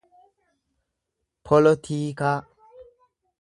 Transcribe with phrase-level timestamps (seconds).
[1.45, 2.35] polotiikaa